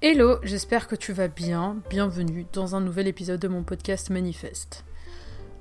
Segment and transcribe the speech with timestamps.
[0.00, 1.76] Hello, j'espère que tu vas bien.
[1.90, 4.84] Bienvenue dans un nouvel épisode de mon podcast Manifeste.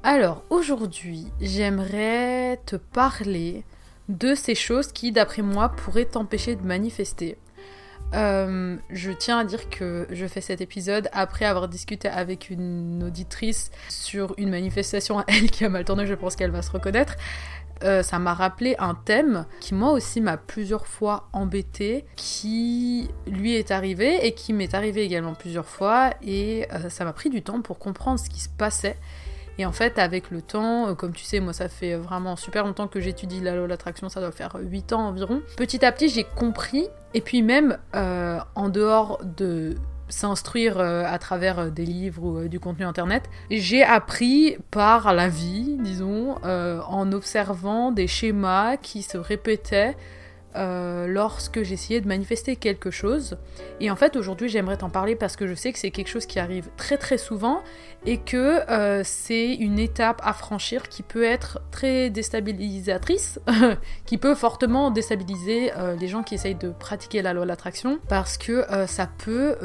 [0.04, 3.64] Alors, aujourd'hui, j'aimerais te parler
[4.10, 7.40] de ces choses qui, d'après moi, pourraient t'empêcher de manifester.
[8.14, 13.06] Euh, je tiens à dire que je fais cet épisode après avoir discuté avec une
[13.06, 16.70] auditrice sur une manifestation à elle qui a mal tourné, je pense qu'elle va se
[16.70, 17.16] reconnaître.
[17.84, 23.56] Euh, ça m'a rappelé un thème qui moi aussi m'a plusieurs fois embêté, qui lui
[23.56, 27.42] est arrivé et qui m'est arrivé également plusieurs fois et euh, ça m'a pris du
[27.42, 28.98] temps pour comprendre ce qui se passait.
[29.60, 32.66] Et en fait, avec le temps, euh, comme tu sais, moi ça fait vraiment super
[32.66, 35.42] longtemps que j'étudie la loi l'attraction, ça doit faire 8 ans environ.
[35.56, 39.76] Petit à petit, j'ai compris, et puis même en dehors de
[40.10, 43.30] s'instruire euh, à travers euh, des livres ou euh, du contenu internet.
[43.52, 49.96] J'ai appris par la vie, disons, en observant des schémas qui se répétaient
[50.58, 53.38] euh, lorsque j'essayais de manifester quelque chose.
[53.80, 56.26] Et en fait, aujourd'hui, j'aimerais t'en parler parce que je sais que c'est quelque chose
[56.26, 57.62] qui arrive très très souvent
[58.08, 63.40] et que euh, c'est une étape à franchir qui peut être très déstabilisatrice,
[64.06, 68.00] qui peut fortement déstabiliser euh, les gens qui essayent de pratiquer la loi de l'attraction
[68.10, 69.58] parce que ça peut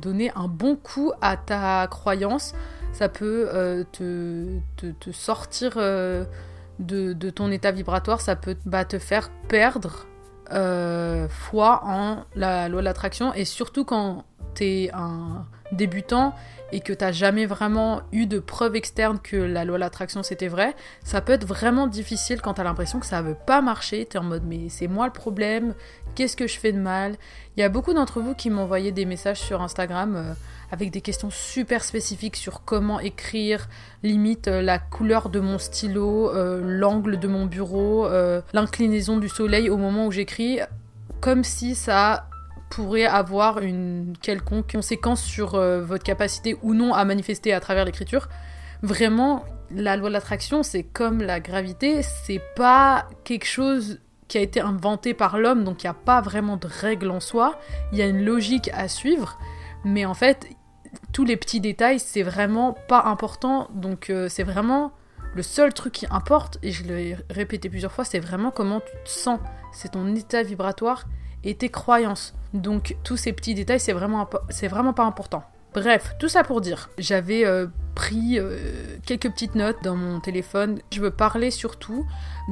[0.00, 2.54] donner un bon coup à ta croyance,
[2.92, 5.76] ça peut te, sortir.
[6.78, 10.06] De, de, ton état vibratoire, ça peut bah, te faire perdre
[10.50, 16.34] euh, en la loi de l'attraction et surtout quand t'es un débutant
[16.72, 20.48] et que t'as jamais vraiment eu de preuve externe que la loi de l'attraction c'était
[20.48, 24.18] vrai, ça peut être vraiment difficile quand t'as l'impression que ça veut pas marcher, t'es
[24.18, 25.74] en mode mais c'est moi le problème,
[26.14, 27.16] qu'est-ce que je fais de mal?
[27.56, 30.32] Il y a beaucoup d'entre vous qui m'envoyaient des messages sur Instagram euh,
[30.72, 33.68] avec des questions super spécifiques sur comment écrire,
[34.02, 39.28] limite euh, la couleur de mon stylo, euh, l'angle de mon bureau, euh, l'inclinaison du
[39.28, 40.60] soleil au moment où j'écris,
[41.20, 42.26] comme si ça
[42.70, 48.30] pourrait avoir une quelconque conséquence sur votre capacité ou non à manifester à travers l'écriture.
[48.80, 54.40] Vraiment, la loi de l'attraction, c'est comme la gravité, c'est pas quelque chose qui a
[54.40, 57.60] été inventé par l'homme, donc il n'y a pas vraiment de règle en soi,
[57.92, 59.38] il y a une logique à suivre,
[59.84, 60.48] mais en fait,
[61.12, 63.68] tous les petits détails, c'est vraiment pas important.
[63.74, 64.92] Donc euh, c'est vraiment
[65.34, 68.92] le seul truc qui importe, et je l'ai répété plusieurs fois, c'est vraiment comment tu
[69.04, 69.40] te sens.
[69.72, 71.04] C'est ton état vibratoire
[71.44, 72.34] et tes croyances.
[72.52, 74.28] Donc tous ces petits détails, c'est vraiment,
[74.64, 75.44] vraiment pas important.
[75.74, 80.80] Bref, tout ça pour dire, j'avais euh, pris euh, quelques petites notes dans mon téléphone.
[80.92, 82.06] Je veux parler surtout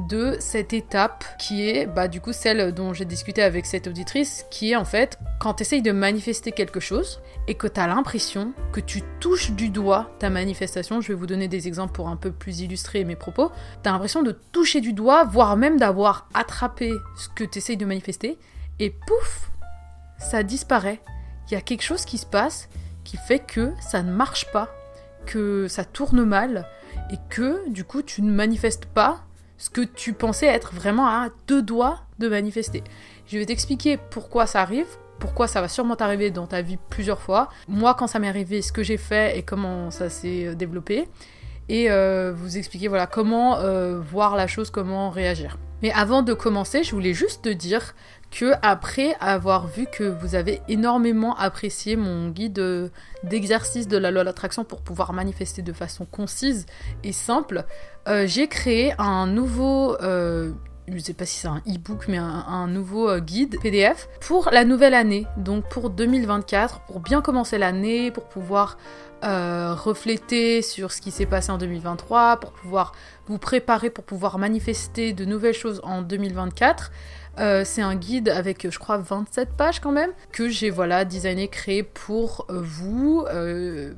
[0.08, 4.44] de cette étape qui est, bah, du coup, celle dont j'ai discuté avec cette auditrice,
[4.50, 7.86] qui est en fait quand tu essayes de manifester quelque chose et que tu as
[7.86, 11.00] l'impression que tu touches du doigt ta manifestation.
[11.00, 13.50] Je vais vous donner des exemples pour un peu plus illustrer mes propos.
[13.82, 17.76] Tu as l'impression de toucher du doigt, voire même d'avoir attrapé ce que tu essayes
[17.76, 18.38] de manifester,
[18.78, 19.50] et pouf,
[20.18, 21.00] ça disparaît.
[21.50, 22.68] Il y a quelque chose qui se passe
[23.04, 24.68] qui fait que ça ne marche pas,
[25.26, 26.66] que ça tourne mal
[27.10, 29.22] et que du coup tu ne manifestes pas
[29.58, 32.82] ce que tu pensais être vraiment à deux doigts de manifester.
[33.26, 34.86] Je vais t'expliquer pourquoi ça arrive,
[35.18, 37.50] pourquoi ça va sûrement t'arriver dans ta vie plusieurs fois.
[37.68, 41.08] Moi, quand ça m'est arrivé, ce que j'ai fait et comment ça s'est euh, développé.
[41.68, 45.58] Et euh, vous expliquer voilà comment euh, voir la chose, comment réagir.
[45.82, 47.94] Mais avant de commencer, je voulais juste te dire
[48.30, 52.90] que après avoir vu que vous avez énormément apprécié mon guide
[53.24, 56.66] d'exercice de la loi de l'attraction pour pouvoir manifester de façon concise
[57.02, 57.64] et simple,
[58.08, 60.52] euh, j'ai créé un nouveau euh,
[60.92, 64.64] je sais pas si c'est un e-book, mais un, nouveau euh, guide PDF pour la
[64.64, 68.76] nouvelle année, donc pour 2024, pour bien commencer l'année, pour pouvoir
[69.24, 72.92] euh, refléter sur ce qui s'est passé en 2023, pour pouvoir
[73.26, 76.90] vous préparer, pour pouvoir manifester de nouvelles choses en 2024.
[77.38, 81.48] Euh, c'est un guide avec, je crois, 27 pages quand même, que j'ai voilà designé,
[81.48, 83.24] créé pour vous,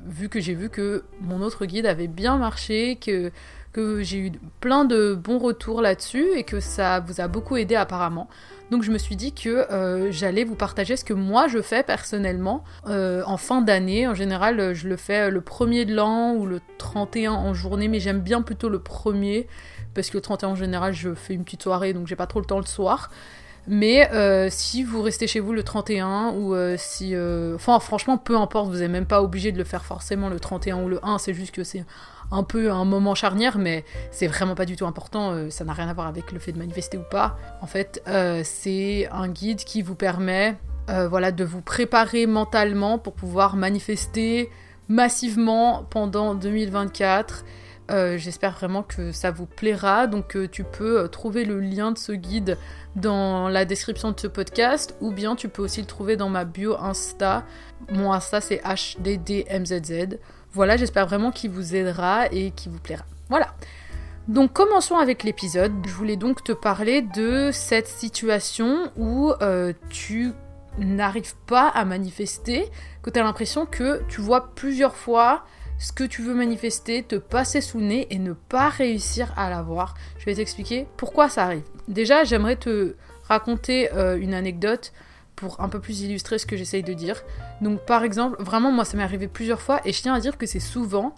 [0.05, 3.31] vu que j'ai vu que mon autre guide avait bien marché, que
[3.73, 7.75] que j'ai eu plein de bons retours là-dessus et que ça vous a beaucoup aidé
[7.75, 8.29] apparemment.
[8.71, 11.83] Donc je me suis dit que euh, j'allais vous partager ce que moi je fais
[11.83, 14.07] personnellement euh, en fin d'année.
[14.07, 17.99] En général, je le fais le premier de l'an ou le 31 en journée, mais
[17.99, 19.47] j'aime bien plutôt le premier
[19.95, 22.39] parce que le 31 en général, je fais une petite soirée donc j'ai pas trop
[22.39, 23.09] le temps le soir.
[23.65, 27.15] Mais euh, si vous restez chez vous le 31 ou si...
[27.55, 30.83] Enfin franchement, peu importe, vous n'êtes même pas obligé de le faire forcément le 31
[30.83, 31.85] ou le 1, c'est juste que c'est
[32.33, 35.73] un peu un moment charnière, mais c'est vraiment pas du tout important, euh, ça n'a
[35.73, 37.37] rien à voir avec le fait de manifester ou pas.
[37.61, 40.57] En fait, euh, c'est un guide qui vous permet
[40.89, 44.49] euh, voilà, de vous préparer mentalement pour pouvoir manifester
[44.89, 47.45] massivement pendant 2024.
[47.91, 50.07] Euh, j'espère vraiment que ça vous plaira.
[50.07, 52.57] Donc tu peux trouver le lien de ce guide
[52.95, 56.43] dans la description de ce podcast ou bien tu peux aussi le trouver dans ma
[56.43, 57.45] bio Insta.
[57.91, 60.17] Mon Insta c'est HDDMZZ.
[60.53, 63.05] Voilà, j'espère vraiment qu'il vous aidera et qu'il vous plaira.
[63.29, 63.53] Voilà.
[64.27, 65.73] Donc commençons avec l'épisode.
[65.85, 69.33] Je voulais donc te parler de cette situation où
[69.89, 70.31] tu
[70.77, 72.69] n'arrives pas à manifester,
[73.01, 75.43] que tu as l'impression que tu vois plusieurs fois
[75.79, 79.49] ce que tu veux manifester, te passer sous le nez et ne pas réussir à
[79.49, 79.95] l'avoir.
[80.17, 81.63] Je vais t'expliquer pourquoi ça arrive.
[81.87, 82.95] Déjà, j'aimerais te
[83.27, 84.93] raconter euh, une anecdote
[85.35, 87.23] pour un peu plus illustrer ce que j'essaye de dire.
[87.61, 90.37] Donc par exemple, vraiment moi ça m'est arrivé plusieurs fois et je tiens à dire
[90.37, 91.15] que c'est souvent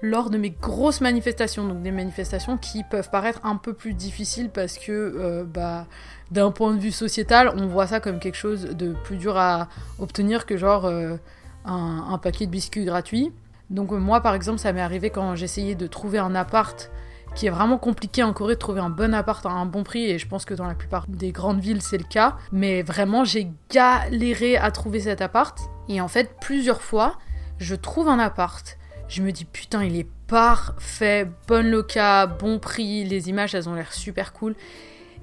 [0.00, 4.48] lors de mes grosses manifestations, donc des manifestations qui peuvent paraître un peu plus difficiles
[4.48, 5.86] parce que euh, bah,
[6.30, 9.68] d'un point de vue sociétal, on voit ça comme quelque chose de plus dur à
[9.98, 11.16] obtenir que genre euh,
[11.64, 13.32] un, un, paquet de biscuits gratuits.
[13.70, 16.90] Donc moi par exemple ça m'est arrivé quand j'essayais de trouver un appart
[17.38, 20.10] qui est vraiment compliqué en Corée de trouver un bon appart à un bon prix
[20.10, 22.36] et je pense que dans la plupart des grandes villes c'est le cas.
[22.50, 25.56] Mais vraiment j'ai galéré à trouver cet appart
[25.88, 27.16] et en fait plusieurs fois
[27.58, 28.76] je trouve un appart.
[29.06, 33.74] Je me dis putain il est parfait, bonne loca, bon prix, les images elles ont
[33.74, 34.56] l'air super cool.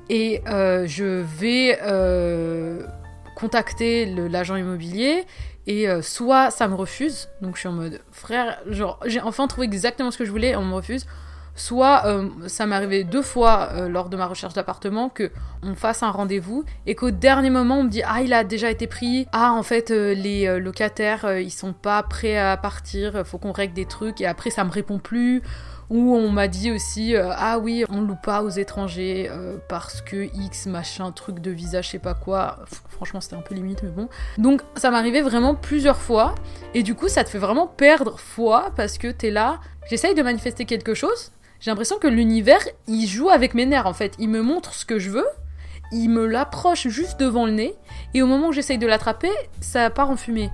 [0.09, 2.87] Et euh, je vais euh,
[3.35, 5.25] contacter l'agent immobilier
[5.67, 9.47] et euh, soit ça me refuse, donc je suis en mode frère, genre j'ai enfin
[9.47, 11.05] trouvé exactement ce que je voulais, on me refuse.
[11.55, 15.31] Soit euh, ça m'est arrivé deux fois euh, lors de ma recherche d'appartement que
[15.63, 18.69] on fasse un rendez-vous et qu'au dernier moment on me dit ah il a déjà
[18.69, 23.53] été pris, ah en fait les locataires ils sont pas prêts à partir, faut qu'on
[23.53, 24.21] règle des trucs.
[24.21, 25.41] Et après ça me répond plus.
[25.89, 30.01] Où on m'a dit aussi euh, ah oui on loue pas aux étrangers euh, parce
[30.01, 32.65] que X machin truc de visa je sais pas quoi.
[32.89, 34.09] Franchement c'était un peu limite mais bon.
[34.39, 36.33] Donc ça m'arrivait vraiment plusieurs fois.
[36.73, 39.59] Et du coup ça te fait vraiment perdre foi parce que t'es là.
[39.87, 43.93] J'essaye de manifester quelque chose j'ai l'impression que l'univers il joue avec mes nerfs en
[43.93, 45.27] fait il me montre ce que je veux
[45.91, 47.75] il me l'approche juste devant le nez
[48.13, 49.31] et au moment où j'essaye de l'attraper
[49.61, 50.49] ça part en fumée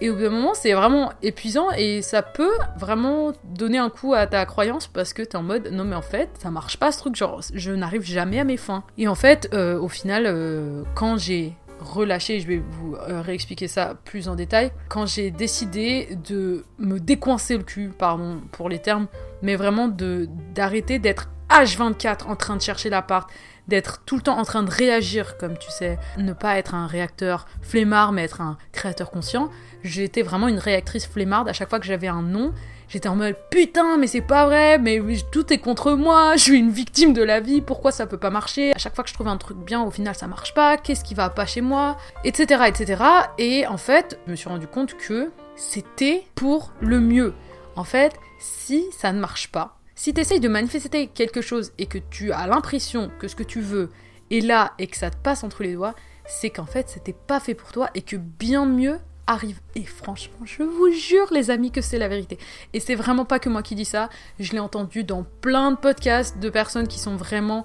[0.00, 4.12] et au bout d'un moment, c'est vraiment épuisant et ça peut vraiment donner un coup
[4.12, 6.92] à ta croyance parce que t'es en mode non, mais en fait, ça marche pas
[6.92, 8.84] ce truc, genre je n'arrive jamais à mes fins.
[8.98, 13.68] Et en fait, euh, au final, euh, quand j'ai relâché, je vais vous euh, réexpliquer
[13.68, 18.78] ça plus en détail, quand j'ai décidé de me décoincer le cul, pardon pour les
[18.78, 19.06] termes,
[19.42, 23.30] mais vraiment de d'arrêter d'être H24 en train de chercher l'appart,
[23.68, 26.86] d'être tout le temps en train de réagir, comme tu sais, ne pas être un
[26.86, 29.50] réacteur flemmard, mais être un créateur conscient.
[29.82, 32.52] J'étais vraiment une réactrice flemmarde à chaque fois que j'avais un nom.
[32.88, 35.00] J'étais en mode putain, mais c'est pas vrai, mais
[35.32, 38.30] tout est contre moi, je suis une victime de la vie, pourquoi ça peut pas
[38.30, 38.72] marcher?
[38.76, 41.02] À chaque fois que je trouvais un truc bien, au final ça marche pas, qu'est-ce
[41.02, 41.96] qui va pas chez moi?
[42.22, 42.62] Etc.
[42.68, 43.02] etc.
[43.38, 47.34] Et en fait, je me suis rendu compte que c'était pour le mieux.
[47.74, 51.86] En fait, si ça ne marche pas, si tu essayes de manifester quelque chose et
[51.86, 53.90] que tu as l'impression que ce que tu veux
[54.30, 55.94] est là et que ça te passe entre les doigts,
[56.26, 59.60] c'est qu'en fait c'était pas fait pour toi et que bien mieux arrive.
[59.74, 62.38] Et franchement, je vous jure les amis que c'est la vérité.
[62.72, 65.76] Et c'est vraiment pas que moi qui dis ça, je l'ai entendu dans plein de
[65.76, 67.64] podcasts de personnes qui sont vraiment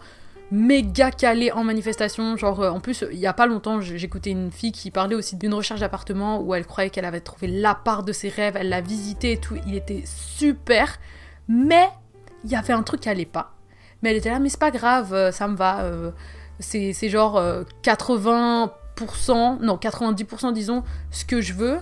[0.52, 2.38] méga calées en manifestation.
[2.38, 5.36] Genre, euh, en plus, il y a pas longtemps, j'écoutais une fille qui parlait aussi
[5.36, 8.82] d'une recherche d'appartement où elle croyait qu'elle avait trouvé l'appart de ses rêves, elle l'a
[8.82, 11.00] visité et tout, il était super.
[11.48, 11.90] Mais
[12.44, 13.54] il y avait un truc qui allait pas.
[14.02, 15.82] Mais elle était là, mais c'est pas grave, euh, ça me va.
[15.82, 16.12] Euh,
[16.60, 17.42] c'est genre
[17.84, 18.70] 80%,
[19.60, 21.80] euh, non 90% disons, ce que je veux.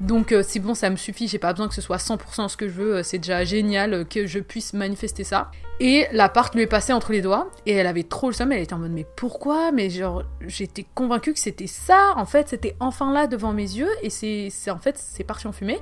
[0.00, 2.68] Donc c'est bon, ça me suffit, j'ai pas besoin que ce soit 100% ce que
[2.68, 5.50] je veux, c'est déjà génial que je puisse manifester ça.
[5.78, 8.62] Et l'appart lui est passé entre les doigts, et elle avait trop le seum, elle
[8.62, 9.72] était en mode mais pourquoi?
[9.72, 13.90] Mais genre, j'étais convaincue que c'était ça, en fait, c'était enfin là devant mes yeux,
[14.02, 15.78] et c'est en fait, c'est parti en fumée.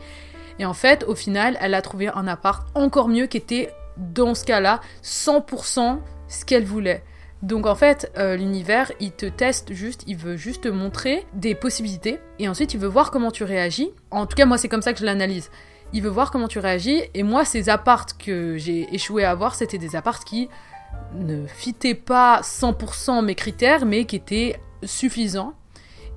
[0.58, 4.34] Et en fait, au final, elle a trouvé un appart encore mieux qui était dans
[4.34, 7.04] ce cas-là, 100% ce qu'elle voulait.
[7.42, 11.54] Donc en fait, euh, l'univers, il te teste juste, il veut juste te montrer des
[11.54, 13.90] possibilités, et ensuite il veut voir comment tu réagis.
[14.10, 15.50] En tout cas, moi c'est comme ça que je l'analyse.
[15.92, 19.54] Il veut voir comment tu réagis, et moi ces appartes que j'ai échoué à avoir,
[19.54, 20.48] c'était des appartes qui
[21.14, 25.54] ne fitaient pas 100% mes critères, mais qui étaient suffisants.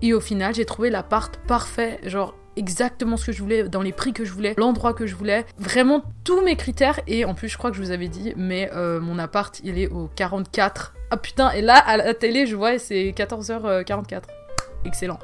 [0.02, 3.92] Et au final, j'ai trouvé l'appart parfait, genre exactement ce que je voulais, dans les
[3.92, 7.00] prix que je voulais, l'endroit que je voulais, vraiment tous mes critères.
[7.08, 9.78] Et en plus, je crois que je vous avais dit, mais euh, mon appart, il
[9.78, 10.94] est au 44.
[11.12, 14.24] Ah putain, et là, à la télé, je vois, c'est 14h44.
[14.86, 15.20] Excellent.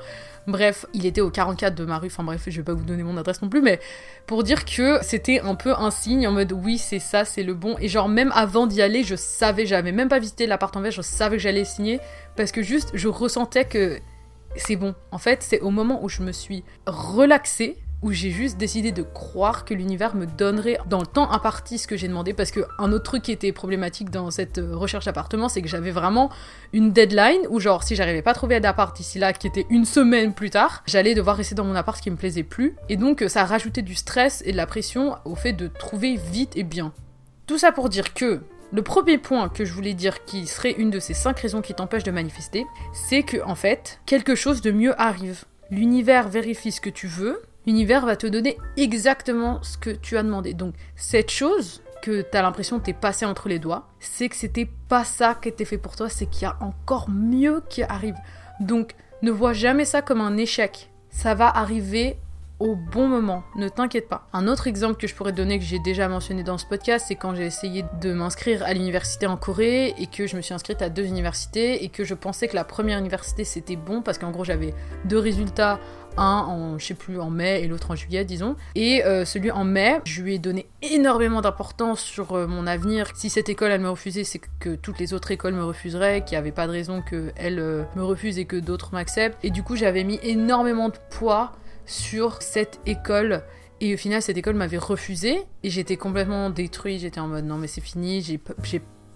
[0.47, 3.03] Bref, il était au 44 de ma rue, enfin bref, je vais pas vous donner
[3.03, 3.81] mon adresse non plus, mais
[4.27, 7.53] pour dire que c'était un peu un signe en mode oui, c'est ça, c'est le
[7.53, 7.75] bon.
[7.81, 10.91] Et genre, même avant d'y aller, je savais, j'avais même pas visité l'appart en vert,
[10.91, 11.99] je savais que j'allais signer,
[12.37, 13.99] parce que juste, je ressentais que
[14.55, 14.95] c'est bon.
[15.11, 19.01] En fait, c'est au moment où je me suis relaxée, où j'ai juste décidé de
[19.01, 22.59] croire que l'univers me donnerait dans le temps imparti ce que j'ai demandé parce que
[22.77, 26.29] un autre truc qui était problématique dans cette euh, recherche d'appartement c'est que j'avais vraiment
[26.73, 29.85] une deadline où genre si j'arrivais pas à trouver d'appart d'ici là qui était une
[29.85, 33.25] semaine plus tard j'allais devoir rester dans mon appart qui me plaisait plus et donc
[33.27, 36.63] ça a rajouté du stress et de la pression au fait de trouver vite et
[36.63, 36.93] bien
[37.47, 40.89] tout ça pour dire que le premier point que je voulais dire qui serait une
[40.89, 44.71] de ces cinq raisons qui t'empêchent de manifester, c'est que en fait, quelque chose de
[44.71, 45.45] mieux arrive.
[45.71, 50.23] L'univers vérifie ce que tu veux, l'univers va te donner exactement ce que tu as
[50.23, 50.53] demandé.
[50.53, 54.35] Donc cette chose que tu as l'impression de t'es passé entre les doigts, c'est que
[54.35, 57.83] c'était pas ça qui était fait pour toi, c'est qu'il y a encore mieux qui
[57.83, 58.15] arrive.
[58.59, 60.89] Donc ne vois jamais ça comme un échec.
[61.09, 62.17] Ça va arriver
[62.59, 64.27] au bon moment, ne t'inquiète pas.
[64.33, 67.15] Un autre exemple que je pourrais donner que j'ai déjà mentionné dans ce podcast, c'est
[67.15, 70.81] quand j'ai essayé de m'inscrire à l'université en Corée et que je me suis inscrite
[70.81, 74.31] à deux universités et que je pensais que la première université c'était bon parce qu'en
[74.31, 74.73] gros j'avais
[75.05, 75.79] deux résultats
[76.17, 78.55] un en, je sais plus, en mai et l'autre en juillet, disons.
[78.73, 83.07] Et euh, celui en mai, je lui ai donné énormément d'importance sur euh, mon avenir.
[83.13, 86.31] Si cette école, elle me refusait, c'est que toutes les autres écoles me refuseraient, qu'il
[86.31, 89.37] n'y avait pas de raison qu'elle euh, me refuse et que d'autres m'acceptent.
[89.43, 91.51] Et du coup, j'avais mis énormément de poids
[91.87, 93.43] sur cette école.
[93.81, 96.99] Et au final, cette école m'avait refusé et j'étais complètement détruit.
[96.99, 98.39] J'étais en mode non, mais c'est fini, j'ai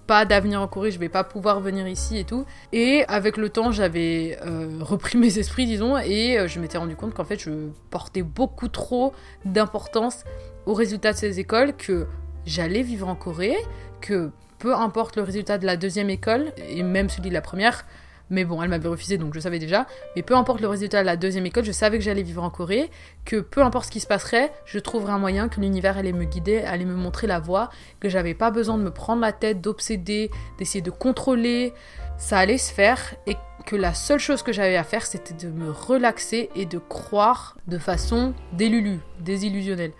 [0.08, 2.46] pas d'avenir en Corée, je vais pas pouvoir venir ici et tout.
[2.74, 6.96] Et avec le temps, j'avais euh, repris mes esprits, disons, et euh, je m'étais rendu
[6.96, 9.14] compte qu'en fait, je portais beaucoup trop
[9.46, 10.24] d'importance
[10.66, 12.08] aux résultats de ces écoles, que
[12.46, 13.58] j'allais vivre en Corée,
[14.00, 17.86] que peu importe le résultat de la deuxième école, et même celui de la première,
[18.32, 19.86] mais bon, elle m'avait refusé, donc je savais déjà.
[20.16, 22.50] Mais peu importe le résultat de la deuxième école, je savais que j'allais vivre en
[22.50, 22.90] Corée,
[23.26, 26.24] que peu importe ce qui se passerait, je trouverais un moyen que l'univers allait me
[26.24, 27.70] guider, allait me montrer la voie,
[28.00, 31.74] que j'avais pas besoin de me prendre la tête, d'obséder, d'essayer de contrôler.
[32.18, 33.36] Ça allait se faire et
[33.66, 37.58] que la seule chose que j'avais à faire, c'était de me relaxer et de croire
[37.68, 39.92] de façon délulu, désillusionnelle.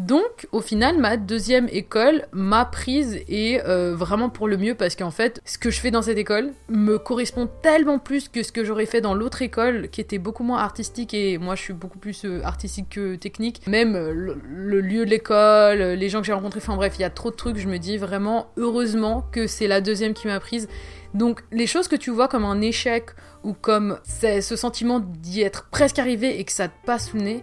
[0.00, 4.96] Donc, au final, ma deuxième école m'a prise et euh, vraiment pour le mieux parce
[4.96, 8.50] qu'en fait, ce que je fais dans cette école me correspond tellement plus que ce
[8.50, 11.72] que j'aurais fait dans l'autre école qui était beaucoup moins artistique et moi je suis
[11.72, 13.64] beaucoup plus euh, artistique que technique.
[13.68, 17.04] Même euh, le, lieu de l'école, les gens que j'ai rencontrés, enfin bref, il y
[17.04, 17.56] a trop de trucs.
[17.56, 20.68] Je me dis vraiment heureusement que c'est la deuxième qui m'a prise.
[21.14, 23.10] Donc, les choses que tu vois comme un échec
[23.44, 27.36] ou comme ce sentiment d'y être presque arrivé et que ça te passe sous le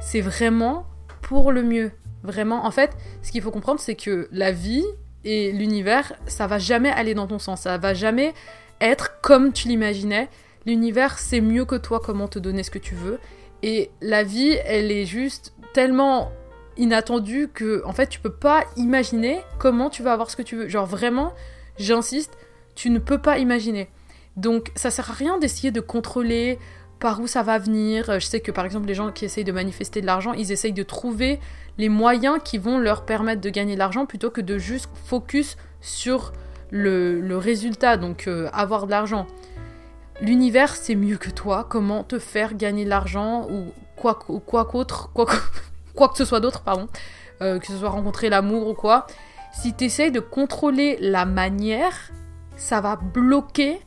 [0.00, 0.86] c'est vraiment
[1.26, 1.90] pour le mieux.
[2.22, 4.84] Vraiment, en fait, ce qu'il faut comprendre, c'est que la vie
[5.24, 8.32] et l'univers, ça va jamais aller dans ton sens, ça va jamais
[8.80, 10.28] être comme tu l'imaginais.
[10.66, 13.18] L'univers sait mieux que toi comment te donner ce que tu veux.
[13.64, 16.30] Et la vie, elle est juste tellement
[16.76, 20.54] inattendue que, en fait, tu peux pas imaginer comment tu vas avoir ce que tu
[20.54, 20.68] veux.
[20.68, 21.32] Genre vraiment,
[21.76, 22.38] j'insiste,
[22.76, 23.88] tu ne peux pas imaginer.
[24.36, 26.60] Donc, ça sert à rien d'essayer de contrôler
[26.98, 28.10] par où ça va venir.
[28.10, 30.52] Euh, je sais que par exemple les gens qui essayent de manifester de l'argent, ils
[30.52, 31.40] essayent de trouver
[31.78, 35.56] les moyens qui vont leur permettre de gagner de l'argent plutôt que de juste focus
[35.80, 36.32] sur
[36.70, 39.26] le, résultat, donc euh, avoir de l'argent.
[40.20, 44.64] L'univers c'est mieux que toi, comment te faire gagner de l'argent ou quoi ou quoi
[44.64, 45.26] qu'autre, quoi,
[45.94, 46.88] quoi, que ce soit d'autre, pardon,
[47.42, 49.06] euh, que ce soit rencontrer l'amour ou quoi.
[49.52, 52.10] Si tu essayes de contrôler la manière,
[52.56, 53.80] ça va bloquer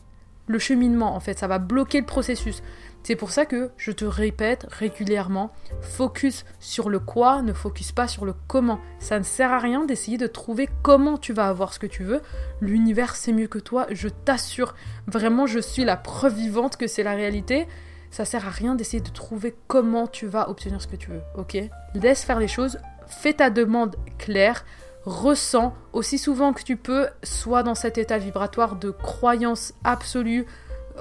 [0.47, 2.61] le cheminement en fait, ça va bloquer le processus.
[3.09, 5.51] C'est pour ça que je te répète régulièrement,
[5.81, 8.79] focus sur le quoi, ne focus pas sur le comment.
[8.99, 12.03] Ça ne sert à rien d'essayer de trouver comment tu vas avoir ce que tu
[12.03, 12.21] veux.
[12.61, 14.75] L'univers c'est mieux que toi, je t'assure.
[15.07, 17.67] Vraiment, je suis la preuve vivante que c'est la réalité.
[18.11, 21.21] Ça sert à rien d'essayer de trouver comment tu vas obtenir ce que tu veux,
[21.35, 21.57] ok?
[21.95, 24.65] Laisse faire les choses, fais ta demande claire,
[25.05, 30.45] ressens aussi souvent que tu peux, soit dans cet état vibratoire de croyance absolue,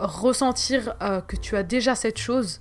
[0.00, 2.60] ressentir euh, que tu as déjà cette chose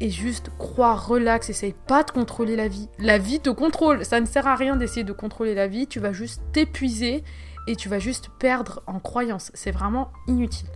[0.00, 2.88] et juste croire, relax, essaye pas de contrôler la vie.
[2.98, 6.00] La vie te contrôle, ça ne sert à rien d'essayer de contrôler la vie, tu
[6.00, 7.24] vas juste t'épuiser
[7.66, 9.50] et tu vas juste perdre en croyance.
[9.54, 10.68] C'est vraiment inutile.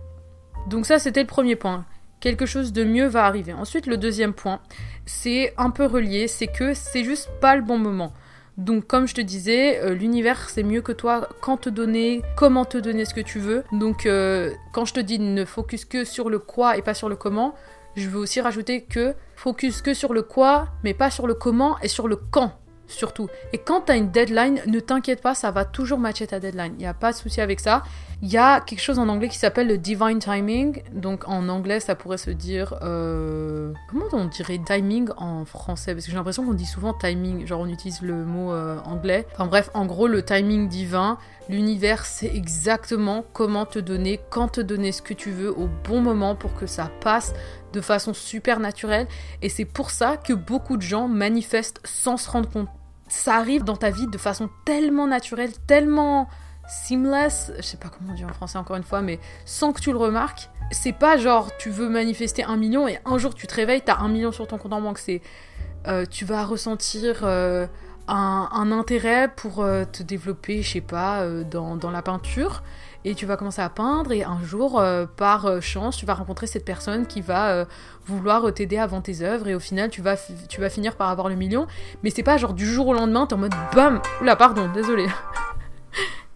[0.67, 1.85] Donc ça c'était le premier point.
[2.19, 3.53] Quelque chose de mieux va arriver.
[3.53, 4.59] Ensuite le deuxième point,
[5.05, 8.13] c'est un peu relié, c'est que c'est juste pas le bon moment.
[8.61, 12.63] Donc comme je te disais, euh, l'univers c'est mieux que toi quand te donner, comment
[12.63, 13.63] te donner ce que tu veux.
[13.71, 17.09] Donc euh, quand je te dis ne focus que sur le quoi et pas sur
[17.09, 17.55] le comment,
[17.95, 21.79] je veux aussi rajouter que focus que sur le quoi, mais pas sur le comment
[21.79, 22.60] et sur le quand
[22.91, 23.27] surtout.
[23.53, 26.73] Et quand tu as une deadline, ne t'inquiète pas, ça va toujours matcher ta deadline.
[26.77, 27.83] Il n'y a pas de souci avec ça.
[28.23, 30.83] Il y a quelque chose en anglais qui s'appelle le divine timing.
[30.91, 32.75] Donc en anglais, ça pourrait se dire.
[32.83, 35.93] euh, Comment on dirait timing en français?
[35.95, 39.25] Parce que j'ai l'impression qu'on dit souvent timing, genre on utilise le mot euh, anglais.
[39.33, 41.17] Enfin bref, en gros, le timing divin,
[41.49, 46.01] l'univers sait exactement comment te donner, quand te donner ce que tu veux au bon
[46.01, 47.33] moment pour que ça passe
[47.73, 49.07] de façon super naturelle.
[49.41, 52.67] Et c'est pour ça que beaucoup de gens manifestent sans se rendre compte.
[53.11, 56.29] Ça arrive dans ta vie de façon tellement naturelle, tellement
[56.65, 59.81] seamless, je sais pas comment on dit en français encore une fois, mais sans que
[59.81, 60.49] tu le remarques.
[60.71, 63.97] C'est pas genre tu veux manifester un million et un jour tu te réveilles, t'as
[63.97, 64.97] un million sur ton compte en banque.
[64.97, 65.21] C'est
[65.87, 67.67] euh, tu vas ressentir euh,
[68.07, 72.63] un, intérêt pour euh, te développer, je sais pas, dans la peinture.
[73.03, 76.13] Et tu vas commencer à peindre et un jour, euh, par euh, chance, tu vas
[76.13, 77.65] rencontrer cette personne qui va euh,
[78.05, 80.95] vouloir t'aider à vendre tes œuvres et au final, tu vas, fi- tu vas finir
[80.95, 81.65] par avoir le million.
[82.03, 85.07] Mais c'est pas genre du jour au lendemain, t'es en mode BAM Oula, pardon, désolé.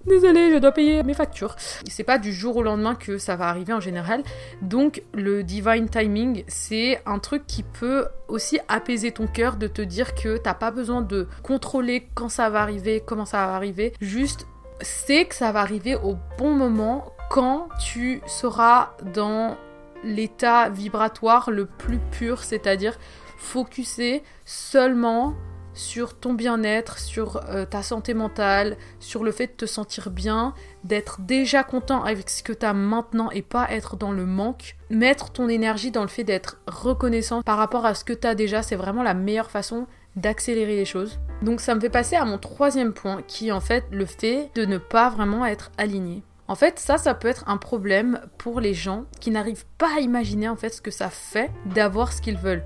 [0.05, 1.55] Désolé, je dois payer mes factures.
[1.89, 4.21] C'est pas du jour au lendemain que ça va arriver en général.
[4.61, 9.81] Donc le divine timing, c'est un truc qui peut aussi apaiser ton cœur de te
[9.81, 13.93] dire que t'as pas besoin de contrôler quand ça va arriver, comment ça va arriver.
[13.99, 14.45] Juste
[14.81, 19.57] sais que ça va arriver au bon moment quand tu seras dans
[20.03, 22.97] l'état vibratoire le plus pur, c'est-à-dire
[23.37, 25.33] focuser seulement
[25.73, 30.53] sur ton bien-être, sur euh, ta santé mentale, sur le fait de te sentir bien,
[30.83, 34.77] d'être déjà content avec ce que tu as maintenant et pas être dans le manque.
[34.89, 38.35] Mettre ton énergie dans le fait d'être reconnaissant par rapport à ce que tu as
[38.35, 41.19] déjà, c'est vraiment la meilleure façon d'accélérer les choses.
[41.41, 44.49] Donc ça me fait passer à mon troisième point qui est en fait le fait
[44.55, 46.23] de ne pas vraiment être aligné.
[46.47, 49.99] En fait, ça, ça peut être un problème pour les gens qui n'arrivent pas à
[49.99, 52.63] imaginer en fait ce que ça fait d'avoir ce qu'ils veulent.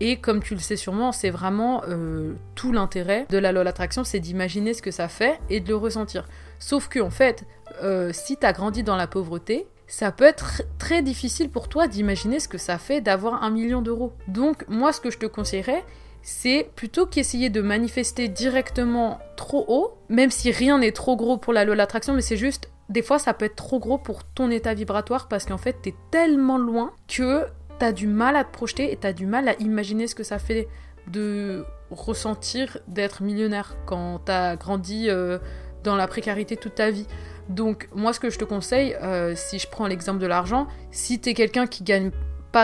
[0.00, 4.04] Et comme tu le sais sûrement, c'est vraiment euh, tout l'intérêt de la LOL Attraction,
[4.04, 6.26] c'est d'imaginer ce que ça fait et de le ressentir.
[6.58, 7.44] Sauf que en fait,
[7.82, 12.40] euh, si t'as grandi dans la pauvreté, ça peut être très difficile pour toi d'imaginer
[12.40, 14.12] ce que ça fait d'avoir un million d'euros.
[14.28, 15.84] Donc moi, ce que je te conseillerais,
[16.22, 21.52] c'est plutôt qu'essayer de manifester directement trop haut, même si rien n'est trop gros pour
[21.52, 24.50] la LOL Attraction, mais c'est juste, des fois ça peut être trop gros pour ton
[24.50, 27.46] état vibratoire parce qu'en fait t'es tellement loin que
[27.78, 30.38] t'as du mal à te projeter et t'as du mal à imaginer ce que ça
[30.38, 30.68] fait
[31.06, 35.38] de ressentir d'être millionnaire quand t'as grandi euh,
[35.84, 37.06] dans la précarité toute ta vie.
[37.48, 41.18] Donc moi ce que je te conseille, euh, si je prends l'exemple de l'argent, si
[41.18, 42.10] t'es quelqu'un qui gagne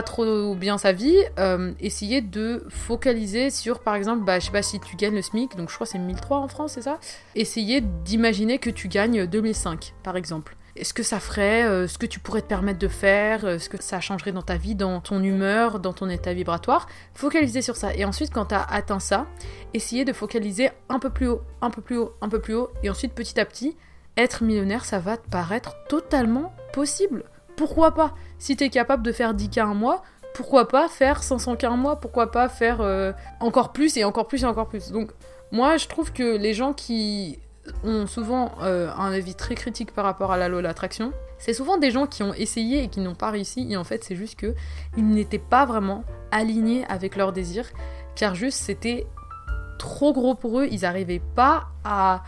[0.02, 4.62] trop bien sa vie, euh, essayer de focaliser sur par exemple, bah, je sais pas
[4.62, 6.98] si tu gagnes le SMIC, donc je crois c'est 1003 en France, c'est ça?
[7.34, 10.56] Essayer d'imaginer que tu gagnes 2005 par exemple.
[10.76, 13.68] Est-ce que ça ferait, euh, ce que tu pourrais te permettre de faire, euh, ce
[13.68, 16.88] que ça changerait dans ta vie, dans ton humeur, dans ton état vibratoire?
[17.14, 17.94] Focaliser sur ça.
[17.94, 19.28] Et ensuite, quand tu as atteint ça,
[19.72, 22.70] essayer de focaliser un peu plus haut, un peu plus haut, un peu plus haut.
[22.82, 23.76] Et ensuite, petit à petit,
[24.16, 27.24] être millionnaire, ça va te paraître totalement possible.
[27.56, 28.14] Pourquoi pas?
[28.38, 30.02] Si tu es capable de faire 10K un mois,
[30.34, 32.00] pourquoi pas faire 500K un mois?
[32.00, 34.90] Pourquoi pas faire euh, encore plus et encore plus et encore plus?
[34.90, 35.10] Donc,
[35.52, 37.38] moi, je trouve que les gens qui
[37.84, 41.12] ont souvent euh, un avis très critique par rapport à la LOL Attraction.
[41.38, 44.04] C'est souvent des gens qui ont essayé et qui n'ont pas réussi, et en fait,
[44.04, 44.54] c'est juste que
[44.96, 47.68] ils n'étaient pas vraiment alignés avec leurs désirs,
[48.16, 49.06] car juste c'était
[49.78, 52.22] trop gros pour eux, ils n'arrivaient pas à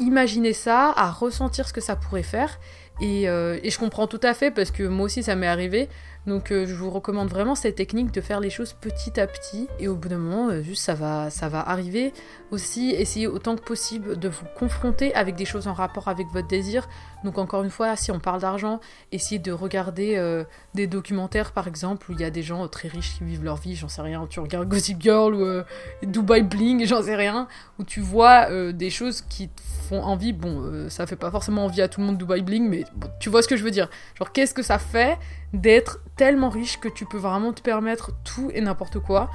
[0.00, 2.58] imaginer ça, à ressentir ce que ça pourrait faire.
[3.00, 5.88] Et, euh, et je comprends tout à fait parce que moi aussi ça m'est arrivé.
[6.26, 9.68] Donc euh, je vous recommande vraiment cette technique de faire les choses petit à petit
[9.78, 12.12] et au bout d'un moment euh, juste ça va ça va arriver.
[12.50, 16.48] Aussi essayez autant que possible de vous confronter avec des choses en rapport avec votre
[16.48, 16.88] désir.
[17.22, 18.80] Donc encore une fois si on parle d'argent,
[19.12, 20.42] essayez de regarder euh,
[20.74, 23.56] des documentaires par exemple où il y a des gens très riches qui vivent leur
[23.56, 25.62] vie, j'en sais rien, tu regardes Gossip Girl ou
[26.02, 27.46] Dubai Bling, j'en sais rien,
[27.78, 30.32] où tu vois des choses qui te font envie.
[30.32, 32.84] Bon, ça fait pas forcément envie à tout le monde Dubai Bling, mais
[33.20, 33.88] tu vois ce que je veux dire.
[34.18, 35.18] Genre qu'est-ce que ça fait
[35.56, 39.30] d'être tellement riche que tu peux vraiment te permettre tout et n'importe quoi.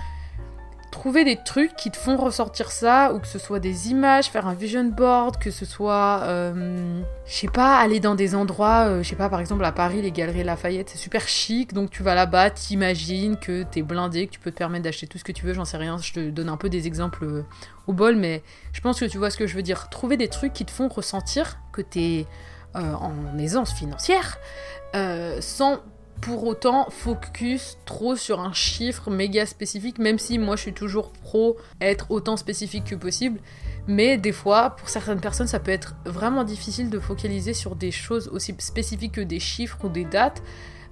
[0.92, 4.46] Trouver des trucs qui te font ressortir ça, ou que ce soit des images, faire
[4.46, 9.02] un vision board, que ce soit, euh, je sais pas, aller dans des endroits, euh,
[9.02, 12.04] je sais pas, par exemple à Paris, les galeries Lafayette, c'est super chic, donc tu
[12.04, 15.32] vas là-bas, t'imagines que t'es blindé, que tu peux te permettre d'acheter tout ce que
[15.32, 17.46] tu veux, j'en sais rien, je te donne un peu des exemples euh,
[17.88, 19.88] au bol, mais je pense que tu vois ce que je veux dire.
[19.88, 22.26] Trouver des trucs qui te font ressentir que t'es
[22.78, 24.38] euh, en aisance financière,
[24.96, 25.82] euh, sans
[26.22, 31.12] pour autant focus trop sur un chiffre méga spécifique, même si moi je suis toujours
[31.12, 33.40] pro être autant spécifique que possible.
[33.88, 37.92] Mais des fois, pour certaines personnes, ça peut être vraiment difficile de focaliser sur des
[37.92, 40.44] choses aussi spécifiques que des chiffres ou des dates.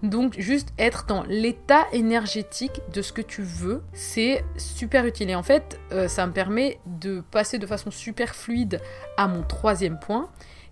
[0.01, 5.29] Donc juste être dans l'état énergétique de ce que tu veux, c'est super utile.
[5.29, 8.81] Et en fait, euh, ça me permet de passer de façon super fluide
[9.17, 10.29] à mon troisième point,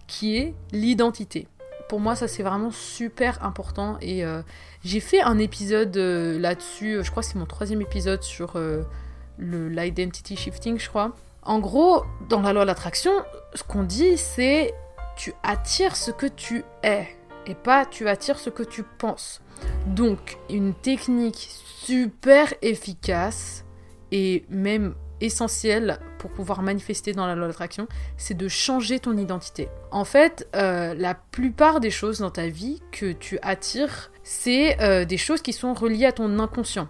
[0.08, 1.48] qui est l'identité
[1.88, 3.97] pour moi, ça c'est vraiment super important.
[4.02, 4.41] Et euh,
[4.84, 8.84] j'ai fait un épisode euh, là-dessus, je crois que c'est mon troisième épisode sur euh,
[9.39, 11.13] l'identity shifting, je crois.
[11.43, 13.12] En gros, dans la loi de l'attraction,
[13.54, 14.73] ce qu'on dit, c'est
[15.15, 17.08] tu attires ce que tu es
[17.45, 19.41] et pas tu attires ce que tu penses.
[19.88, 23.63] Donc, une technique super efficace
[24.12, 27.88] et même essentielle pour pouvoir manifester dans la loi d'attraction,
[28.18, 29.70] c'est de changer ton identité.
[29.92, 35.06] En fait, euh, la plupart des choses dans ta vie que tu attires, c'est euh,
[35.06, 36.90] des choses qui sont reliées à ton inconscient.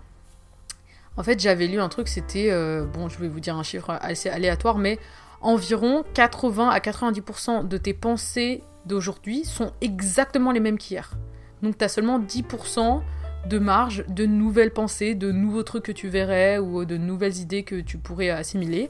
[1.17, 3.97] En fait, j'avais lu un truc, c'était, euh, bon, je vais vous dire un chiffre
[4.01, 4.97] assez aléatoire, mais
[5.41, 11.11] environ 80 à 90% de tes pensées d'aujourd'hui sont exactement les mêmes qu'hier.
[11.61, 13.01] Donc tu as seulement 10%
[13.47, 17.63] de marge de nouvelles pensées, de nouveaux trucs que tu verrais ou de nouvelles idées
[17.63, 18.89] que tu pourrais assimiler.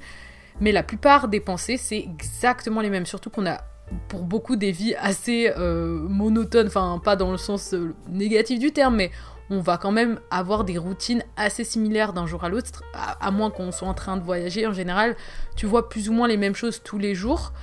[0.60, 3.06] Mais la plupart des pensées, c'est exactement les mêmes.
[3.06, 3.62] Surtout qu'on a
[4.10, 8.72] pour beaucoup des vies assez euh, monotones, enfin pas dans le sens euh, négatif du
[8.72, 9.12] terme, mais
[9.50, 13.50] on va quand même avoir des routines assez similaires d'un jour à l'autre, à, moins
[13.50, 14.68] qu'on soit en train de voyager.
[14.68, 15.16] En général,
[15.56, 17.54] tu vois plus ou moins les mêmes choses tous les jours.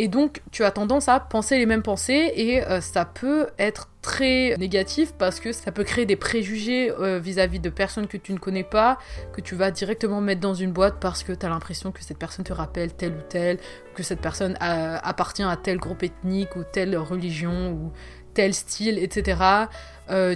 [0.00, 3.88] Et donc, tu as tendance à penser les mêmes pensées et euh, ça peut être
[4.00, 8.32] très négatif parce que ça peut créer des préjugés euh, vis-à-vis de personnes que tu
[8.32, 8.98] ne connais pas,
[9.32, 12.16] que tu vas directement mettre dans une boîte parce que tu as l'impression que cette
[12.16, 13.58] personne te rappelle telle ou telle,
[13.96, 17.92] que cette personne euh, appartient à tel groupe ethnique ou telle religion ou
[18.34, 19.42] tel style, etc.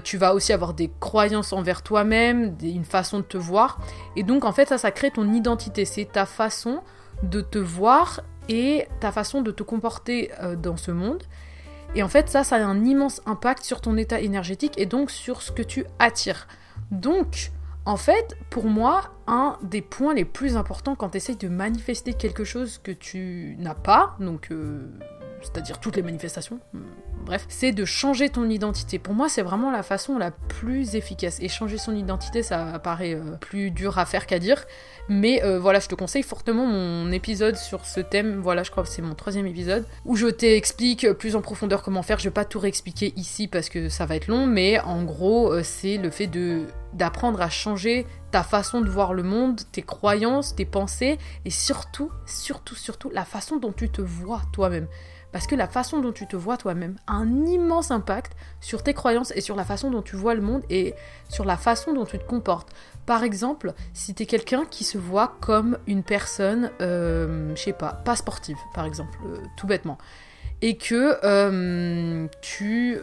[0.03, 3.79] tu vas aussi avoir des croyances envers toi-même, une façon de te voir.
[4.16, 5.85] Et donc, en fait, ça, ça crée ton identité.
[5.85, 6.83] C'est ta façon
[7.22, 11.22] de te voir et ta façon de te comporter euh, dans ce monde.
[11.94, 15.11] Et en fait, ça, ça a un immense impact sur ton état énergétique et donc
[15.11, 16.48] sur ce que tu attires.
[16.90, 17.50] Donc,
[17.85, 22.14] en fait, pour moi, un des points les plus importants quand tu essayes de manifester
[22.14, 24.88] quelque chose que tu n'as pas, donc euh,
[25.42, 26.81] c'est-à-dire toutes les manifestations, hmm,
[27.24, 28.98] bref, c'est de changer ton identité.
[28.98, 31.38] Pour moi, c'est vraiment la façon la plus efficace.
[31.40, 34.64] Et changer son identité, ça paraît euh, plus dur à faire qu'à dire.
[35.08, 38.40] Mais euh, voilà, je te conseille fortement mon épisode sur ce thème.
[38.40, 39.85] Voilà, je crois que c'est mon troisième épisode.
[40.04, 42.18] Où je t'explique plus en profondeur comment faire.
[42.18, 44.46] Je vais pas tout réexpliquer ici parce que ça va être long.
[44.46, 49.14] Mais en gros, euh, c'est le fait de d'apprendre à changer ta façon de voir
[49.14, 54.02] le monde, tes croyances, tes pensées et surtout, surtout, surtout la façon dont tu te
[54.02, 54.87] vois toi-même.
[55.33, 58.92] Parce que la façon dont tu te vois toi-même a un immense impact sur tes
[58.92, 60.94] croyances et sur la façon dont tu vois le monde et
[61.28, 62.68] sur la façon dont tu te comportes.
[63.07, 67.72] Par exemple, si tu es quelqu'un qui se voit comme une personne, euh, je sais
[67.72, 69.96] pas, pas sportive, par exemple, euh, tout bêtement,
[70.61, 72.98] et que euh, tu,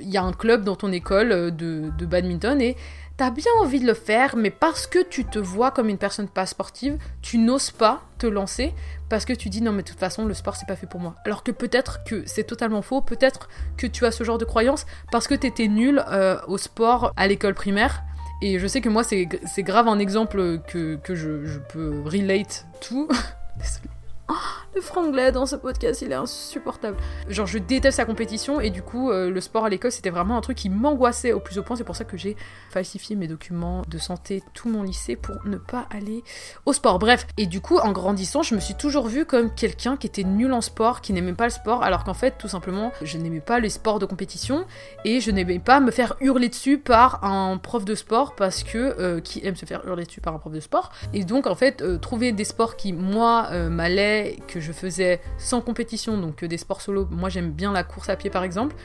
[0.00, 2.76] il y a un club dans ton école de, de badminton et
[3.20, 6.26] t'as bien envie de le faire, mais parce que tu te vois comme une personne
[6.26, 8.72] pas sportive, tu n'oses pas te lancer
[9.10, 11.00] parce que tu dis non mais de toute façon le sport c'est pas fait pour
[11.00, 11.14] moi.
[11.26, 14.86] Alors que peut-être que c'est totalement faux, peut-être que tu as ce genre de croyance
[15.12, 18.02] parce que t'étais nul euh, au sport à l'école primaire.
[18.40, 19.26] Et je sais que moi c'est
[19.58, 23.06] grave un exemple que, je, peux relate tout.
[23.58, 23.90] Désolée.
[24.30, 26.96] Oh, le franglais dans ce podcast, il est insupportable.
[27.28, 30.36] Genre, je déteste la compétition et du coup, euh, le sport à l'école, c'était vraiment
[30.36, 31.76] un truc qui m'angoissait au plus haut point.
[31.76, 32.36] C'est pour ça que j'ai
[32.70, 36.22] falsifié mes documents de santé tout mon lycée pour ne pas aller
[36.66, 36.98] au sport.
[36.98, 40.22] Bref, et du coup, en grandissant, je me suis toujours vue comme quelqu'un qui était
[40.22, 43.40] nul en sport, qui n'aimait pas le sport, alors qu'en fait, tout simplement, je n'aimais
[43.40, 44.66] pas les sports de compétition
[45.04, 48.78] et je n'aimais pas me faire hurler dessus par un prof de sport parce que
[48.78, 50.92] euh, qui aime se faire hurler dessus par un prof de sport.
[51.12, 55.60] Et donc, en fait, euh, trouver des sports qui, moi, m'allaient, que je faisais sans
[55.60, 57.06] compétition, donc des sports solo.
[57.10, 58.76] Moi, j'aime bien la course à pied, par exemple.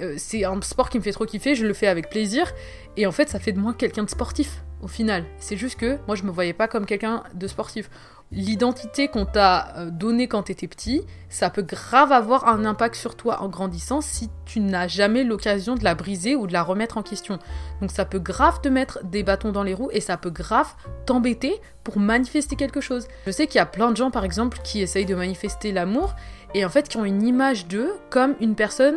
[0.00, 2.52] Euh, c'est un sport qui me fait trop kiffer, je le fais avec plaisir.
[2.96, 5.24] Et en fait, ça fait de moi quelqu'un de sportif, au final.
[5.38, 7.90] C'est juste que moi, je me voyais pas comme quelqu'un de sportif
[8.30, 13.16] l'identité qu'on t'a euh, donnée quand t'étais petit, ça peut grave avoir un impact sur
[13.16, 16.98] toi en grandissant si tu n'as jamais l'occasion de la briser ou de la remettre
[16.98, 17.38] en question.
[17.80, 20.74] Donc ça peut grave te mettre des bâtons dans les roues et ça peut grave
[21.06, 23.08] t'embêter pour manifester quelque chose.
[23.26, 26.14] Je sais qu'il y a plein de gens par exemple qui essayent de manifester l'amour
[26.54, 28.96] et en fait qui ont une image d'eux comme une personne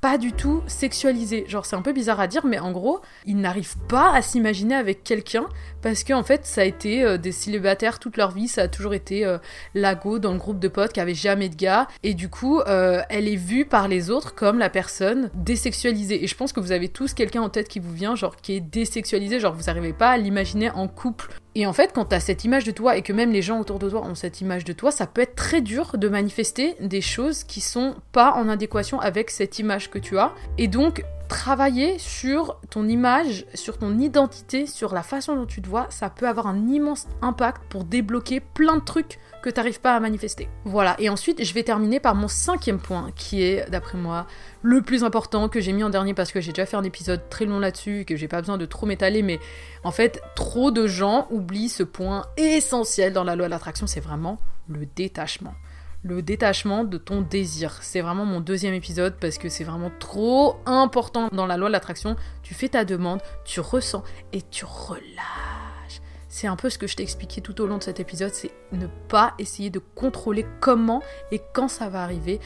[0.00, 1.44] pas du tout sexualisé.
[1.46, 4.74] Genre, c'est un peu bizarre à dire, mais en gros, ils n'arrivent pas à s'imaginer
[4.74, 5.46] avec quelqu'un
[5.82, 8.68] parce qu'en en fait, ça a été euh, des célibataires toute leur vie, ça a
[8.68, 9.38] toujours été euh,
[9.74, 13.02] Lago dans le groupe de potes qui avait jamais de gars, et du coup, euh,
[13.08, 16.22] elle est vue par les autres comme la personne désexualisée.
[16.22, 18.54] Et je pense que vous avez tous quelqu'un en tête qui vous vient, genre qui
[18.54, 22.14] est désexualisé, genre vous n'arrivez pas à l'imaginer en couple et en fait, quand tu
[22.14, 24.40] as cette image de toi et que même les gens autour de toi ont cette
[24.40, 28.34] image de toi, ça peut être très dur de manifester des choses qui sont pas
[28.34, 30.32] en adéquation avec cette image que tu as.
[30.58, 35.68] Et donc, travailler sur ton image, sur ton identité, sur la façon dont tu te
[35.68, 39.80] vois, ça peut avoir un immense impact pour débloquer plein de trucs que tu n'arrives
[39.80, 40.48] pas à manifester.
[40.64, 44.26] Voilà, et ensuite je vais terminer par mon cinquième point, qui est, d'après moi,
[44.62, 47.22] le plus important que j'ai mis en dernier parce que j'ai déjà fait un épisode
[47.30, 49.38] très long là-dessus, que j'ai pas besoin de trop m'étaler, mais
[49.84, 54.00] en fait, trop de gens oublient ce point essentiel dans la loi de l'attraction, c'est
[54.00, 55.54] vraiment le détachement
[56.02, 57.78] le détachement de ton désir.
[57.82, 61.72] C'est vraiment mon deuxième épisode parce que c'est vraiment trop important dans la loi de
[61.72, 62.16] l'attraction.
[62.42, 66.00] Tu fais ta demande, tu ressens et tu relâches.
[66.28, 68.52] C'est un peu ce que je t'ai expliqué tout au long de cet épisode, c'est
[68.72, 72.40] ne pas essayer de contrôler comment et quand ça va arriver,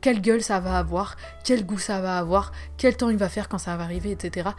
[0.00, 3.48] quelle gueule ça va avoir, quel goût ça va avoir, quel temps il va faire
[3.48, 4.50] quand ça va arriver, etc.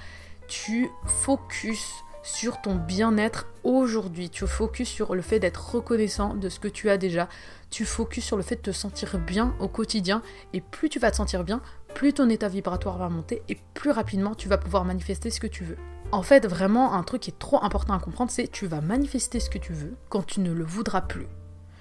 [0.48, 1.90] Tu focus
[2.24, 4.30] sur ton bien-être aujourd'hui.
[4.30, 7.28] Tu focuses sur le fait d'être reconnaissant de ce que tu as déjà.
[7.70, 10.22] Tu focuses sur le fait de te sentir bien au quotidien.
[10.54, 11.62] Et plus tu vas te sentir bien,
[11.94, 15.48] plus ton état vibratoire va monter et plus rapidement tu vas pouvoir manifester ce que
[15.48, 15.78] tu veux.
[16.12, 19.40] En fait, vraiment, un truc qui est trop important à comprendre, c'est tu vas manifester
[19.40, 21.28] ce que tu veux quand tu ne le voudras plus.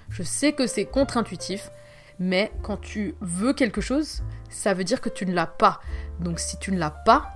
[0.09, 1.69] Je sais que c'est contre-intuitif,
[2.19, 5.81] mais quand tu veux quelque chose, ça veut dire que tu ne l'as pas.
[6.19, 7.29] Donc si tu ne l'as pas,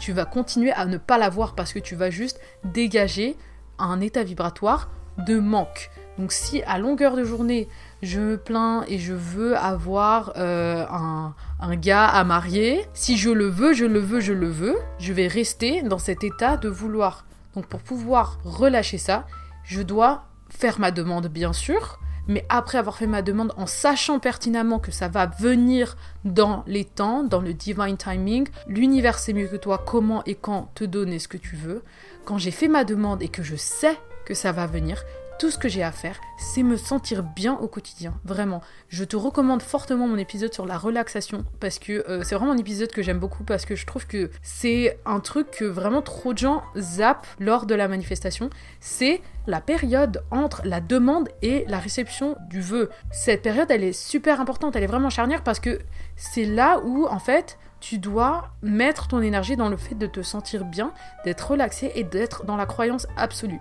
[0.00, 3.36] tu vas continuer à ne pas l'avoir parce que tu vas juste dégager
[3.78, 5.90] un état vibratoire de manque.
[6.18, 7.68] Donc si à longueur de journée,
[8.02, 13.30] je me plains et je veux avoir euh, un, un, gars à marier, si je
[13.30, 16.68] le veux, je le veux, je le veux, je vais rester dans cet état de
[16.68, 17.24] vouloir.
[17.54, 19.26] Donc pour pouvoir relâcher ça,
[19.64, 24.18] je dois faire ma demande bien sûr, mais après avoir fait ma demande en sachant
[24.18, 29.48] pertinemment que ça va venir dans les temps, dans le divine timing, l'univers sait mieux
[29.48, 31.82] que toi comment et quand te donner ce que tu veux.
[32.24, 35.02] Quand j'ai fait ma demande et que je sais que ça va venir,
[35.40, 38.12] tout ce que j'ai à faire, c'est me sentir bien au quotidien.
[38.26, 38.60] Vraiment.
[38.90, 42.58] Je te recommande fortement mon épisode sur la relaxation parce que euh, c'est vraiment un
[42.58, 46.34] épisode que j'aime beaucoup parce que je trouve que c'est un truc que vraiment trop
[46.34, 48.50] de gens zappent lors de la manifestation.
[48.80, 52.90] C'est la période entre la demande et la réception du vœu.
[53.10, 55.78] Cette période, elle est super importante, elle est vraiment charnière parce que
[56.16, 60.20] c'est là où, en fait, tu dois mettre ton énergie dans le fait de te
[60.20, 60.92] sentir bien,
[61.24, 63.60] d'être relaxé et d'être dans la croyance absolue.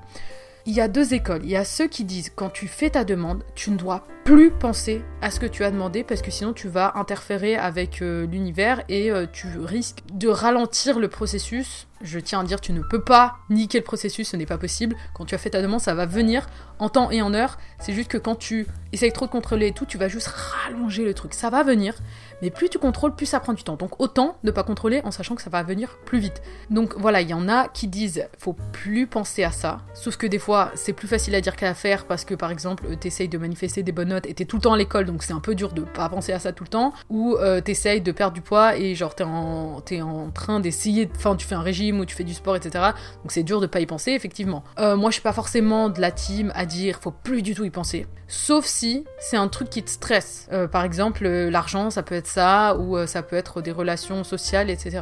[0.69, 1.41] Il y a deux écoles.
[1.45, 4.51] Il y a ceux qui disent quand tu fais ta demande, tu ne dois plus
[4.51, 8.27] penser à ce que tu as demandé parce que sinon tu vas interférer avec euh,
[8.27, 11.87] l'univers et euh, tu risques de ralentir le processus.
[12.01, 14.95] Je tiens à dire, tu ne peux pas niquer le processus, ce n'est pas possible.
[15.13, 17.57] Quand tu as fait ta demande, ça va venir en temps et en heure.
[17.79, 21.03] C'est juste que quand tu essayes trop de contrôler et tout, tu vas juste rallonger
[21.03, 21.33] le truc.
[21.33, 21.95] Ça va venir,
[22.41, 23.75] mais plus tu contrôles, plus ça prend du temps.
[23.75, 26.41] Donc autant ne pas contrôler en sachant que ça va venir plus vite.
[26.69, 29.79] Donc voilà, il y en a qui disent faut plus penser à ça.
[29.93, 32.85] Sauf que des fois, c'est plus facile à dire qu'à faire parce que par exemple,
[33.01, 35.33] tu essayes de manifester des bonnes et t'es tout le temps à l'école, donc c'est
[35.33, 38.11] un peu dur de pas penser à ça tout le temps, ou euh, t'essayes de
[38.11, 41.61] perdre du poids et genre t'es en, es en train d'essayer, enfin tu fais un
[41.61, 42.85] régime ou tu fais du sport, etc.
[43.23, 44.63] Donc c'est dur de pas y penser, effectivement.
[44.79, 47.63] Euh, moi je suis pas forcément de la team à dire faut plus du tout
[47.63, 48.07] y penser.
[48.27, 50.47] Sauf si c'est un truc qui te stresse.
[50.51, 54.69] Euh, par exemple, l'argent, ça peut être ça, ou ça peut être des relations sociales,
[54.69, 55.01] etc.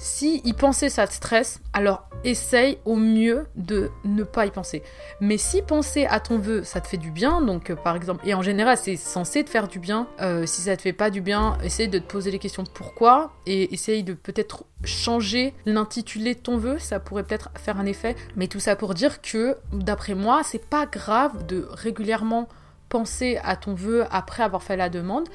[0.00, 4.84] Si y penser ça te stresse, alors essaye au mieux de ne pas y penser.
[5.20, 8.24] Mais si penser à ton vœu, ça te fait du bien, donc euh, par exemple,
[8.24, 11.10] et en général c'est censé te faire du bien, euh, si ça te fait pas
[11.10, 16.36] du bien, essaye de te poser les questions pourquoi, et essaye de peut-être changer l'intitulé
[16.36, 18.14] de ton vœu, ça pourrait peut-être faire un effet.
[18.36, 22.46] Mais tout ça pour dire que, d'après moi, c'est pas grave de régulièrement
[22.88, 25.28] penser à ton vœu après avoir fait la demande.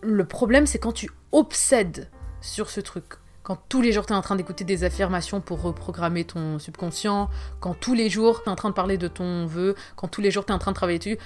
[0.00, 2.08] Le problème c'est quand tu obsèdes
[2.40, 3.04] sur ce truc
[3.48, 7.30] quand tous les jours tu es en train d'écouter des affirmations pour reprogrammer ton subconscient,
[7.60, 10.20] quand tous les jours tu es en train de parler de ton vœu, quand tous
[10.20, 11.16] les jours tu es en train de travailler dessus,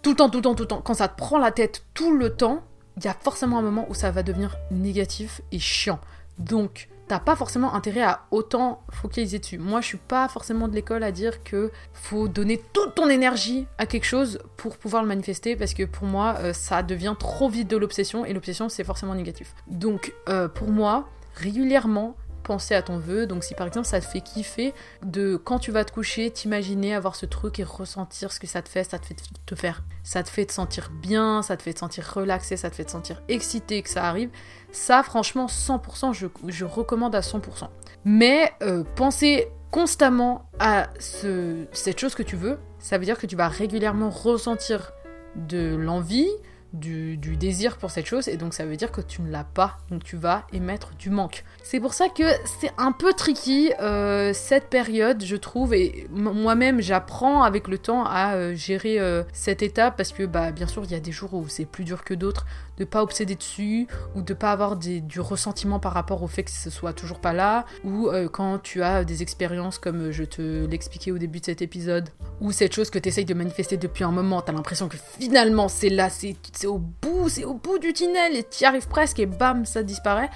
[0.00, 1.84] tout le temps, tout le temps, tout le temps, quand ça te prend la tête
[1.92, 2.62] tout le temps,
[2.98, 5.98] il y a forcément un moment où ça va devenir négatif et chiant.
[6.38, 9.58] Donc, t'as pas forcément intérêt à autant focaliser dessus.
[9.58, 13.66] Moi, je suis pas forcément de l'école à dire que faut donner toute ton énergie
[13.78, 17.48] à quelque chose pour pouvoir le manifester, parce que pour moi, euh, ça devient trop
[17.48, 19.56] vite de l'obsession, et l'obsession, c'est forcément négatif.
[19.66, 23.26] Donc, euh, pour moi, régulièrement penser à ton vœu.
[23.26, 26.94] Donc si par exemple ça te fait kiffer de quand tu vas te coucher, t'imaginer
[26.94, 29.16] avoir ce truc et ressentir ce que ça te fait, ça te fait
[29.46, 32.70] te faire, ça te fait te sentir bien, ça te fait te sentir relaxé, ça
[32.70, 34.30] te fait te sentir excité que ça arrive.
[34.72, 37.68] Ça franchement 100% je, recommande à 100%.
[38.04, 43.26] Mais euh, penser constamment à ce, cette chose que tu veux, ça veut dire que
[43.26, 44.92] tu vas régulièrement ressentir
[45.34, 46.28] de l'envie,
[46.72, 49.78] du, désir pour cette chose et donc ça veut dire que tu ne l'as pas
[49.90, 51.44] donc tu vas émettre du manque.
[51.62, 52.24] C'est pour ça que
[52.60, 58.04] c'est un peu tricky euh, cette période je trouve et moi-même j'apprends avec le temps
[58.04, 61.12] à euh, gérer euh, cette étape parce que bah bien sûr il y a des
[61.12, 62.46] jours où c'est plus dur que d'autres
[62.78, 66.50] de pas obséder dessus, ou de pas avoir du ressentiment par rapport au fait que
[66.50, 70.66] ce soit toujours pas là, ou euh, quand tu as des expériences comme je te
[70.66, 72.08] l'expliquais au début de cet épisode,
[72.40, 75.68] ou cette chose que tu essayes de manifester depuis un moment, t'as l'impression que finalement
[75.68, 79.26] c'est là, c'est au bout, c'est au bout du tunnel, et t'y arrives presque, et
[79.26, 80.30] bam, ça disparaît.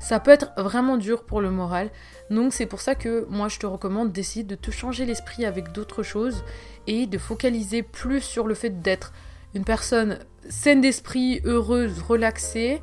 [0.00, 1.90] Ça peut être vraiment dur pour le moral.
[2.28, 5.72] Donc c'est pour ça que moi je te recommande d'essayer de te changer l'esprit avec
[5.72, 6.44] d'autres choses
[6.86, 9.14] et de focaliser plus sur le fait d'être
[9.54, 12.80] une personne saine d'esprit, heureuse, relaxée,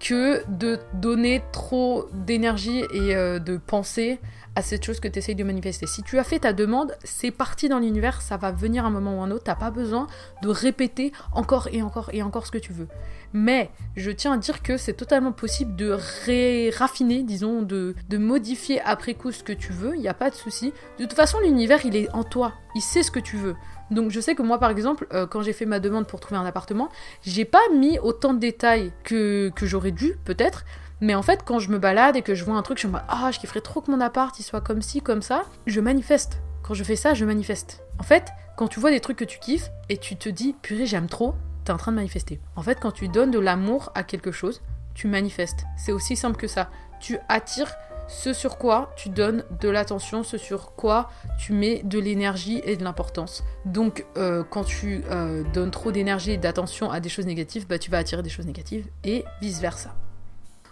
[0.00, 4.20] que de donner trop d'énergie et euh, de pensée
[4.56, 5.86] à cette chose que tu essayes de manifester.
[5.86, 9.18] Si tu as fait ta demande, c'est parti dans l'univers, ça va venir un moment
[9.18, 10.06] ou un autre, t'as pas besoin
[10.42, 12.86] de répéter encore et encore et encore ce que tu veux.
[13.32, 15.98] Mais je tiens à dire que c'est totalement possible de
[16.76, 20.30] raffiner, disons, de, de modifier après coup ce que tu veux, il n'y a pas
[20.30, 20.72] de souci.
[20.98, 23.56] De toute façon, l'univers, il est en toi, il sait ce que tu veux.
[23.90, 26.40] Donc je sais que moi par exemple, euh, quand j'ai fait ma demande pour trouver
[26.40, 26.88] un appartement,
[27.22, 30.64] j'ai pas mis autant de détails que, que j'aurais dû peut-être,
[31.00, 32.94] mais en fait, quand je me balade et que je vois un truc, je me
[32.94, 35.44] dis Ah, je kifferais trop que mon appart il soit comme ci, comme ça.
[35.66, 36.40] Je manifeste.
[36.62, 37.82] Quand je fais ça, je manifeste.
[37.98, 40.86] En fait, quand tu vois des trucs que tu kiffes et tu te dis Purée,
[40.86, 42.40] j'aime trop, t'es en train de manifester.
[42.56, 44.62] En fait, quand tu donnes de l'amour à quelque chose,
[44.94, 45.64] tu manifestes.
[45.76, 46.70] C'est aussi simple que ça.
[47.00, 47.74] Tu attires
[48.08, 52.76] ce sur quoi tu donnes de l'attention, ce sur quoi tu mets de l'énergie et
[52.76, 53.44] de l'importance.
[53.64, 57.78] Donc euh, quand tu euh, donnes trop d'énergie et d'attention à des choses négatives, bah,
[57.78, 59.94] tu vas attirer des choses négatives et vice-versa.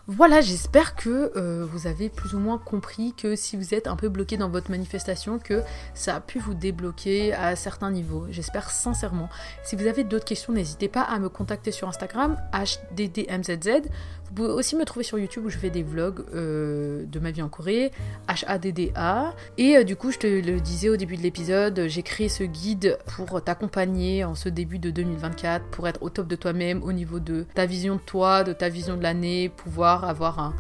[0.09, 3.95] Voilà, j'espère que euh, vous avez plus ou moins compris que si vous êtes un
[3.95, 5.63] peu bloqué dans votre manifestation, que
[5.95, 8.27] ça a pu vous débloquer à certains niveaux.
[8.29, 9.29] J'espère sincèrement.
[9.63, 13.89] Si vous avez d'autres questions, n'hésitez pas à me contacter sur Instagram, HDDMZZ.
[14.33, 17.33] Vous pouvez aussi me trouver sur YouTube où je fais des vlogs euh, de ma
[17.33, 17.91] vie en Corée,
[18.29, 19.35] HADDA.
[19.59, 22.43] Et euh, du coup, je te le disais au début de l'épisode, j'ai créé ce
[22.43, 26.95] guide pour t'accompagner en ce début de 2024, pour être au top de toi-même au
[26.95, 30.55] niveau de ta vision de toi, de ta vision de l'année, pouvoir avoir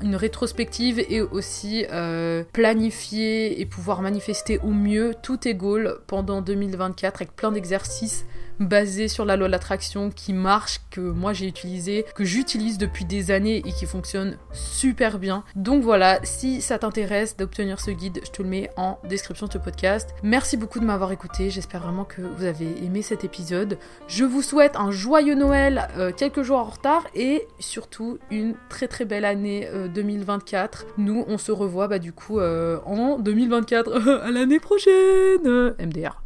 [0.00, 6.42] une rétrospective et aussi euh, planifier et pouvoir manifester au mieux tout tes goals pendant
[6.42, 8.24] 2024 avec plein d'exercices
[8.60, 13.04] basé sur la loi de l'attraction qui marche, que moi j'ai utilisé, que j'utilise depuis
[13.04, 15.44] des années et qui fonctionne super bien.
[15.54, 19.52] Donc voilà, si ça t'intéresse d'obtenir ce guide, je te le mets en description de
[19.52, 20.14] ce podcast.
[20.22, 23.78] Merci beaucoup de m'avoir écouté, j'espère vraiment que vous avez aimé cet épisode.
[24.08, 28.88] Je vous souhaite un joyeux Noël euh, quelques jours en retard et surtout une très
[28.88, 30.84] très belle année 2024.
[30.84, 36.25] Euh, Nous on se revoit bah du coup euh, en 2024 à l'année prochaine MDR.